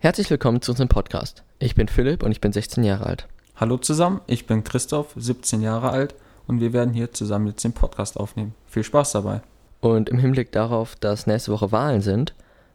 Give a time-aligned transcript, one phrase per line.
[0.00, 1.42] Herzlich willkommen zu unserem Podcast.
[1.58, 3.26] Ich bin Philipp und ich bin 16 Jahre alt.
[3.56, 6.14] Hallo zusammen, ich bin Christoph, 17 Jahre alt
[6.46, 8.54] und wir werden hier zusammen jetzt den Podcast aufnehmen.
[8.68, 9.40] Viel Spaß dabei.
[9.80, 12.32] Und im Hinblick darauf, dass nächste Woche Wahlen sind,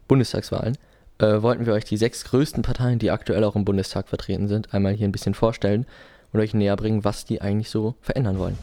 [0.10, 0.78] Bundestagswahlen,
[1.20, 4.74] äh, wollten wir euch die sechs größten Parteien, die aktuell auch im Bundestag vertreten sind,
[4.74, 5.86] einmal hier ein bisschen vorstellen
[6.34, 8.58] und euch näher bringen, was die eigentlich so verändern wollen.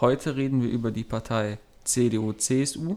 [0.00, 2.96] Heute reden wir über die Partei CDU-CSU.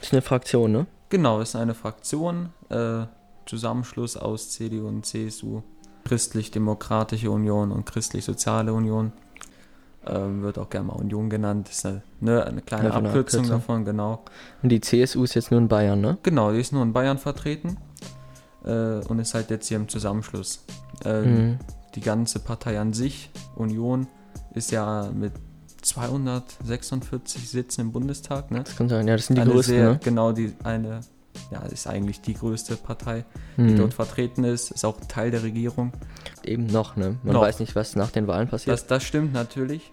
[0.00, 0.86] Ist eine Fraktion, ne?
[1.08, 3.06] Genau, ist eine Fraktion, äh,
[3.46, 5.62] Zusammenschluss aus CDU und CSU,
[6.04, 9.12] Christlich-Demokratische Union und Christlich-Soziale Union.
[10.06, 11.68] Ähm, wird auch gerne mal Union genannt.
[11.68, 13.48] Ist eine, ne, eine kleine Ja, Abkürzung Abkürzung.
[13.48, 14.22] davon, genau.
[14.62, 16.18] Und die CSU ist jetzt nur in Bayern, ne?
[16.22, 17.76] Genau, die ist nur in Bayern vertreten
[18.64, 20.64] äh, und ist halt jetzt hier im Zusammenschluss.
[21.04, 21.58] Äh, Mhm.
[21.96, 24.06] Die ganze Partei an sich, Union,
[24.54, 25.32] ist ja mit
[25.96, 28.62] 246 Sitzen im Bundestag, ne?
[28.64, 29.06] Das kann sein.
[29.08, 30.00] Ja, das sind die eine größten, sehr, ne?
[30.02, 31.00] genau die eine,
[31.50, 33.24] ja, ist eigentlich die größte Partei,
[33.56, 33.76] die Mhm.
[33.76, 35.92] dort vertreten ist, ist auch Teil der Regierung.
[36.44, 37.16] Eben noch, ne?
[37.22, 37.42] Man Noch.
[37.42, 38.72] weiß nicht, was nach den Wahlen passiert.
[38.74, 39.92] Das, das stimmt natürlich,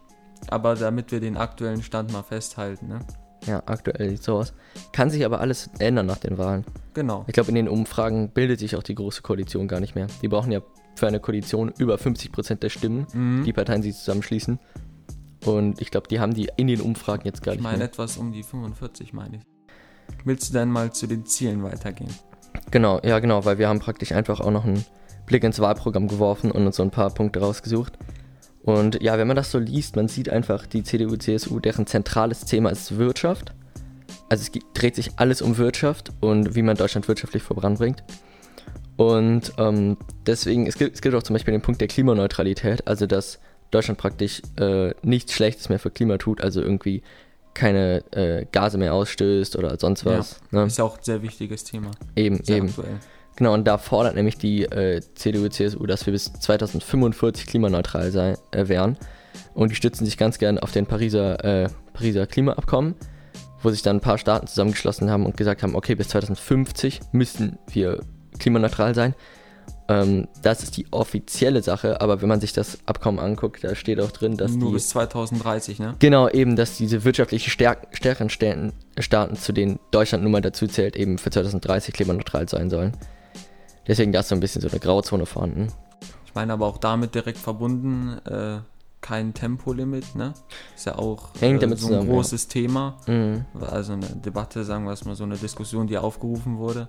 [0.50, 3.00] aber damit wir den aktuellen Stand mal festhalten, ne?
[3.46, 4.54] ja, aktuell sieht so aus.
[4.94, 6.64] Kann sich aber alles ändern nach den Wahlen.
[6.94, 7.26] Genau.
[7.28, 10.08] Ich glaube, in den Umfragen bildet sich auch die große Koalition gar nicht mehr.
[10.22, 10.62] Die brauchen ja
[10.96, 13.44] für eine Koalition über 50% der Stimmen, Mhm.
[13.44, 14.60] die Parteien sich zusammenschließen.
[15.46, 17.88] Und ich glaube, die haben die in den Umfragen jetzt gar Ich nicht meine mehr.
[17.88, 19.44] etwas um die 45, meine ich.
[20.26, 22.14] Willst du dann mal zu den Zielen weitergehen?
[22.72, 24.86] Genau, ja genau, weil wir haben praktisch einfach auch noch einen
[25.26, 27.94] Blick ins Wahlprogramm geworfen und uns so ein paar Punkte rausgesucht.
[28.64, 32.46] Und ja, wenn man das so liest, man sieht einfach die CDU, CSU, deren zentrales
[32.46, 33.54] Thema ist Wirtschaft.
[34.30, 38.04] Also es dreht sich alles um Wirtschaft und wie man Deutschland wirtschaftlich voranbringt.
[38.96, 43.06] Und ähm, deswegen, es gibt, es gibt auch zum Beispiel den Punkt der Klimaneutralität, also
[43.06, 43.40] dass
[43.74, 47.02] Deutschland praktisch äh, nichts Schlechtes mehr für Klima tut, also irgendwie
[47.54, 50.42] keine äh, Gase mehr ausstößt oder sonst was.
[50.52, 50.66] Ne?
[50.66, 51.92] Ist ja auch ein sehr wichtiges Thema.
[52.16, 52.70] Eben, Sehr eben.
[52.70, 53.00] aktuell.
[53.36, 58.38] Genau, und da fordert nämlich die äh, CDU, CSU, dass wir bis 2045 klimaneutral sein,
[58.52, 58.98] äh, wären.
[59.56, 62.96] Und die stützen sich ganz gern auf den Pariser, äh, Pariser Klimaabkommen,
[63.62, 67.58] wo sich dann ein paar Staaten zusammengeschlossen haben und gesagt haben, okay, bis 2050 müssen
[67.72, 68.02] wir
[68.38, 69.16] klimaneutral sein.
[69.88, 74.00] Ähm, das ist die offizielle Sache, aber wenn man sich das Abkommen anguckt, da steht
[74.00, 74.76] auch drin, dass Nur die...
[74.76, 75.96] bis 2030, ne?
[76.00, 80.68] Genau, eben, dass diese wirtschaftlich stärk stärkeren Staaten, Staaten, zu denen Deutschland nun mal dazu
[80.68, 82.94] zählt, eben für 2030 klimaneutral sein sollen.
[83.86, 85.68] Deswegen da ist so ein bisschen so eine Grauzone vorhanden.
[86.26, 88.60] Ich meine aber auch damit direkt verbunden, äh,
[89.02, 90.34] kein Tempolimit, ne?
[90.76, 92.14] Ist ja auch Hängt äh, damit so ein zusammen, ja.
[92.14, 92.98] großes Thema.
[93.06, 93.46] Mhm.
[93.60, 96.88] Also eine Debatte, sagen wir es mal, so eine Diskussion, die aufgerufen wurde.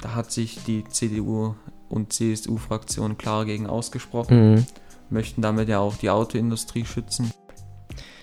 [0.00, 1.56] Da hat sich die CDU
[1.88, 4.66] und CSU-Fraktion klar gegen ausgesprochen, Mhm.
[5.10, 7.32] möchten damit ja auch die Autoindustrie schützen.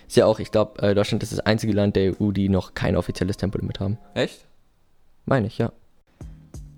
[0.07, 2.73] Ist ja auch, ich glaube, äh, Deutschland ist das einzige Land der EU, die noch
[2.75, 3.97] kein offizielles Tempolimit haben.
[4.13, 4.45] Echt?
[5.25, 5.71] Meine ich, ja.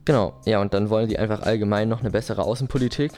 [0.05, 3.11] Genau, ja, und dann wollen die einfach allgemein noch eine bessere Außenpolitik,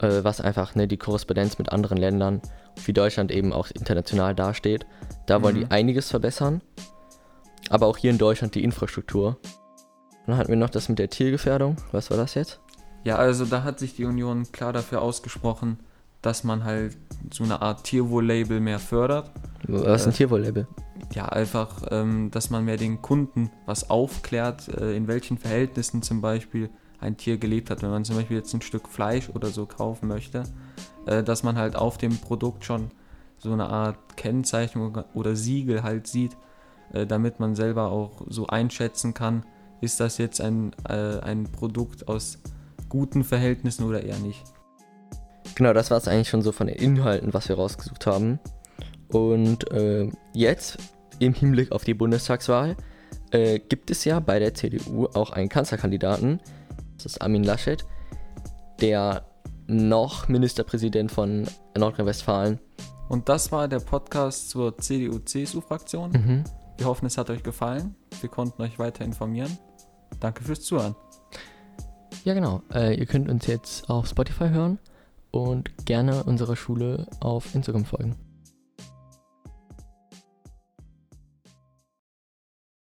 [0.00, 2.40] äh, was einfach ne, die Korrespondenz mit anderen Ländern,
[2.86, 4.86] wie Deutschland eben auch international dasteht.
[5.26, 5.60] Da wollen Mhm.
[5.60, 6.62] die einiges verbessern.
[7.68, 9.36] Aber auch hier in Deutschland die Infrastruktur.
[10.26, 11.76] Dann hatten wir noch das mit der Tiergefährdung.
[11.92, 12.60] Was war das jetzt?
[13.04, 15.78] Ja, also da hat sich die Union klar dafür ausgesprochen,
[16.20, 16.96] dass man halt
[17.32, 19.30] so eine Art Tierwohl-Label mehr fördert.
[19.66, 20.66] Was ist ein Äh, Tierwohl-Label?
[21.14, 26.20] Ja, einfach, ähm, dass man mehr den Kunden was aufklärt, äh, in welchen Verhältnissen zum
[26.20, 26.70] Beispiel
[27.00, 27.82] ein Tier gelebt hat.
[27.82, 30.42] Wenn man zum Beispiel jetzt ein Stück Fleisch oder so kaufen möchte,
[31.06, 32.90] äh, dass man halt auf dem Produkt schon
[33.38, 36.36] so eine Art Kennzeichnung oder Siegel halt sieht,
[36.90, 39.44] damit man selber auch so einschätzen kann,
[39.80, 42.38] ist das jetzt ein, ein Produkt aus
[42.88, 44.42] guten Verhältnissen oder eher nicht.
[45.54, 48.38] Genau, das war es eigentlich schon so von den Inhalten, was wir rausgesucht haben.
[49.08, 50.78] Und äh, jetzt,
[51.18, 52.76] im Hinblick auf die Bundestagswahl,
[53.30, 56.40] äh, gibt es ja bei der CDU auch einen Kanzlerkandidaten.
[56.96, 57.84] Das ist Armin Laschet,
[58.80, 59.24] der
[59.66, 61.46] noch Ministerpräsident von
[61.76, 62.58] Nordrhein-Westfalen.
[63.08, 66.12] Und das war der Podcast zur CDU-CSU-Fraktion.
[66.12, 66.44] Mhm.
[66.76, 67.96] Wir hoffen, es hat euch gefallen.
[68.20, 69.58] Wir konnten euch weiter informieren.
[70.20, 70.94] Danke fürs Zuhören.
[72.24, 72.62] Ja, genau.
[72.72, 74.78] Äh, ihr könnt uns jetzt auf Spotify hören
[75.30, 78.16] und gerne unserer Schule auf Instagram folgen.